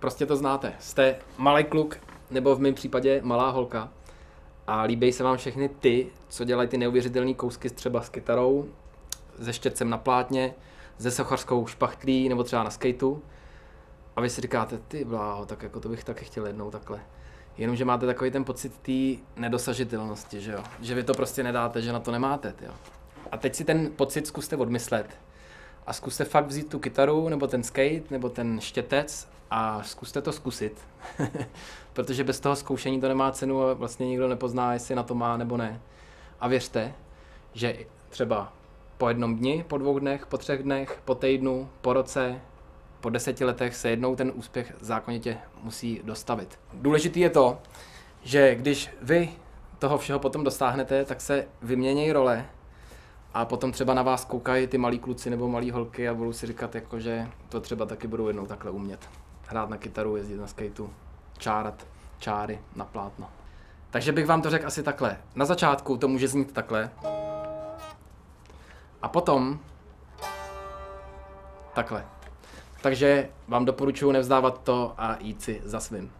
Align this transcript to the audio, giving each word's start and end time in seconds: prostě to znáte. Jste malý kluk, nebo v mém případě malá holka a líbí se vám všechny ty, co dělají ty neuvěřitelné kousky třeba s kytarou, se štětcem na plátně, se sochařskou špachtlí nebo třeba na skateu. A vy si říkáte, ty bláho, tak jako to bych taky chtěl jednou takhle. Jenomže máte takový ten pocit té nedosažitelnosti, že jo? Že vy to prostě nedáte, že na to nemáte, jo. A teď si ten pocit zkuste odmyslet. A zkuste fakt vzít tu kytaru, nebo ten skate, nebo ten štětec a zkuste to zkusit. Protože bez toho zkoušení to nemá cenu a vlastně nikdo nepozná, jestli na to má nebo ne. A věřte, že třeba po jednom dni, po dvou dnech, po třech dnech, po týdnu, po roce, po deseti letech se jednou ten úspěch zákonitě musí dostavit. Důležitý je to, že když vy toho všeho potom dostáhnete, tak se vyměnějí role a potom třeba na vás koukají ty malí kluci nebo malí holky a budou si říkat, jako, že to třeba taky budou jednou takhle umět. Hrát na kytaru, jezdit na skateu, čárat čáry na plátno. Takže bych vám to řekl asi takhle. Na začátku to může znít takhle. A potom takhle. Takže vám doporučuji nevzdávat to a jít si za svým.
prostě 0.00 0.26
to 0.26 0.36
znáte. 0.36 0.72
Jste 0.78 1.16
malý 1.36 1.64
kluk, 1.64 1.96
nebo 2.30 2.54
v 2.54 2.60
mém 2.60 2.74
případě 2.74 3.20
malá 3.24 3.50
holka 3.50 3.88
a 4.66 4.82
líbí 4.82 5.12
se 5.12 5.24
vám 5.24 5.36
všechny 5.36 5.68
ty, 5.68 6.06
co 6.28 6.44
dělají 6.44 6.68
ty 6.68 6.78
neuvěřitelné 6.78 7.34
kousky 7.34 7.70
třeba 7.70 8.02
s 8.02 8.08
kytarou, 8.08 8.68
se 9.42 9.52
štětcem 9.52 9.90
na 9.90 9.98
plátně, 9.98 10.54
se 10.98 11.10
sochařskou 11.10 11.66
špachtlí 11.66 12.28
nebo 12.28 12.44
třeba 12.44 12.62
na 12.62 12.70
skateu. 12.70 13.22
A 14.16 14.20
vy 14.20 14.30
si 14.30 14.40
říkáte, 14.40 14.78
ty 14.88 15.04
bláho, 15.04 15.46
tak 15.46 15.62
jako 15.62 15.80
to 15.80 15.88
bych 15.88 16.04
taky 16.04 16.24
chtěl 16.24 16.46
jednou 16.46 16.70
takhle. 16.70 17.00
Jenomže 17.58 17.84
máte 17.84 18.06
takový 18.06 18.30
ten 18.30 18.44
pocit 18.44 18.78
té 18.78 19.22
nedosažitelnosti, 19.40 20.40
že 20.40 20.52
jo? 20.52 20.62
Že 20.80 20.94
vy 20.94 21.02
to 21.02 21.14
prostě 21.14 21.42
nedáte, 21.42 21.82
že 21.82 21.92
na 21.92 22.00
to 22.00 22.10
nemáte, 22.10 22.54
jo. 22.62 22.72
A 23.32 23.36
teď 23.36 23.54
si 23.54 23.64
ten 23.64 23.90
pocit 23.96 24.26
zkuste 24.26 24.56
odmyslet. 24.56 25.18
A 25.86 25.92
zkuste 25.92 26.24
fakt 26.24 26.46
vzít 26.46 26.68
tu 26.68 26.78
kytaru, 26.78 27.28
nebo 27.28 27.46
ten 27.46 27.62
skate, 27.62 28.02
nebo 28.10 28.28
ten 28.28 28.60
štětec 28.60 29.28
a 29.50 29.82
zkuste 29.82 30.22
to 30.22 30.32
zkusit. 30.32 30.80
Protože 31.92 32.24
bez 32.24 32.40
toho 32.40 32.56
zkoušení 32.56 33.00
to 33.00 33.08
nemá 33.08 33.32
cenu 33.32 33.62
a 33.62 33.74
vlastně 33.74 34.06
nikdo 34.06 34.28
nepozná, 34.28 34.72
jestli 34.72 34.94
na 34.94 35.02
to 35.02 35.14
má 35.14 35.36
nebo 35.36 35.56
ne. 35.56 35.80
A 36.40 36.48
věřte, 36.48 36.94
že 37.52 37.76
třeba 38.08 38.52
po 38.98 39.08
jednom 39.08 39.36
dni, 39.36 39.64
po 39.68 39.78
dvou 39.78 39.98
dnech, 39.98 40.26
po 40.26 40.38
třech 40.38 40.62
dnech, 40.62 41.02
po 41.04 41.14
týdnu, 41.14 41.68
po 41.80 41.92
roce, 41.92 42.40
po 43.00 43.10
deseti 43.10 43.44
letech 43.44 43.76
se 43.76 43.90
jednou 43.90 44.16
ten 44.16 44.32
úspěch 44.34 44.72
zákonitě 44.80 45.38
musí 45.62 46.00
dostavit. 46.04 46.58
Důležitý 46.72 47.20
je 47.20 47.30
to, 47.30 47.58
že 48.22 48.54
když 48.54 48.90
vy 49.02 49.28
toho 49.78 49.98
všeho 49.98 50.18
potom 50.18 50.44
dostáhnete, 50.44 51.04
tak 51.04 51.20
se 51.20 51.46
vyměnějí 51.62 52.12
role 52.12 52.46
a 53.34 53.44
potom 53.44 53.72
třeba 53.72 53.94
na 53.94 54.02
vás 54.02 54.24
koukají 54.24 54.66
ty 54.66 54.78
malí 54.78 54.98
kluci 54.98 55.30
nebo 55.30 55.48
malí 55.48 55.70
holky 55.70 56.08
a 56.08 56.14
budou 56.14 56.32
si 56.32 56.46
říkat, 56.46 56.74
jako, 56.74 57.00
že 57.00 57.28
to 57.48 57.60
třeba 57.60 57.86
taky 57.86 58.06
budou 58.06 58.26
jednou 58.26 58.46
takhle 58.46 58.70
umět. 58.70 59.08
Hrát 59.46 59.70
na 59.70 59.76
kytaru, 59.76 60.16
jezdit 60.16 60.36
na 60.36 60.46
skateu, 60.46 60.90
čárat 61.38 61.86
čáry 62.18 62.60
na 62.76 62.84
plátno. 62.84 63.30
Takže 63.90 64.12
bych 64.12 64.26
vám 64.26 64.42
to 64.42 64.50
řekl 64.50 64.66
asi 64.66 64.82
takhle. 64.82 65.16
Na 65.34 65.44
začátku 65.44 65.96
to 65.96 66.08
může 66.08 66.28
znít 66.28 66.52
takhle. 66.52 66.90
A 69.02 69.08
potom 69.08 69.58
takhle. 71.74 72.06
Takže 72.82 73.28
vám 73.48 73.64
doporučuji 73.64 74.12
nevzdávat 74.12 74.62
to 74.62 74.94
a 74.98 75.16
jít 75.20 75.42
si 75.42 75.62
za 75.64 75.80
svým. 75.80 76.12